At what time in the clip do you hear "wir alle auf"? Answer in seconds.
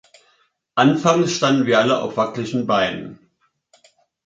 1.67-2.17